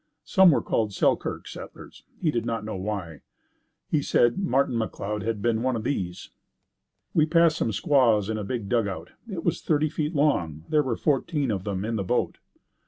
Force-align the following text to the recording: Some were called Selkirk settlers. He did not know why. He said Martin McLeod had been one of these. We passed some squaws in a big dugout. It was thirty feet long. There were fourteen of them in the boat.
Some 0.23 0.49
were 0.49 0.63
called 0.63 0.93
Selkirk 0.93 1.47
settlers. 1.47 2.03
He 2.19 2.31
did 2.31 2.43
not 2.43 2.65
know 2.65 2.75
why. 2.75 3.21
He 3.87 4.01
said 4.01 4.39
Martin 4.39 4.73
McLeod 4.75 5.21
had 5.21 5.43
been 5.43 5.61
one 5.61 5.75
of 5.75 5.83
these. 5.83 6.31
We 7.13 7.27
passed 7.27 7.57
some 7.57 7.71
squaws 7.71 8.27
in 8.27 8.39
a 8.39 8.43
big 8.43 8.67
dugout. 8.67 9.11
It 9.29 9.43
was 9.43 9.61
thirty 9.61 9.89
feet 9.89 10.15
long. 10.15 10.63
There 10.69 10.81
were 10.81 10.95
fourteen 10.97 11.51
of 11.51 11.65
them 11.65 11.85
in 11.85 11.97
the 11.97 12.03
boat. 12.03 12.39